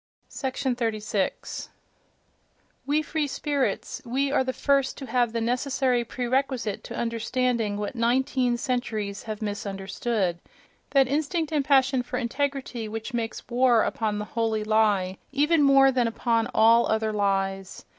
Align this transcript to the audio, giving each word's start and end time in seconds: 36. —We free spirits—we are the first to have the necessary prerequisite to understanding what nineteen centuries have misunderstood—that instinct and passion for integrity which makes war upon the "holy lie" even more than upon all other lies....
36. 0.33 1.69
—We 2.87 3.03
free 3.03 3.27
spirits—we 3.27 4.31
are 4.31 4.43
the 4.43 4.51
first 4.51 4.97
to 4.97 5.05
have 5.05 5.31
the 5.31 5.39
necessary 5.39 6.03
prerequisite 6.03 6.83
to 6.85 6.95
understanding 6.95 7.77
what 7.77 7.93
nineteen 7.93 8.57
centuries 8.57 9.21
have 9.29 9.43
misunderstood—that 9.43 11.07
instinct 11.07 11.51
and 11.51 11.63
passion 11.63 12.01
for 12.01 12.17
integrity 12.17 12.87
which 12.87 13.13
makes 13.13 13.47
war 13.47 13.83
upon 13.83 14.17
the 14.17 14.25
"holy 14.25 14.63
lie" 14.63 15.19
even 15.31 15.61
more 15.61 15.91
than 15.91 16.07
upon 16.07 16.49
all 16.51 16.87
other 16.87 17.13
lies.... 17.13 17.85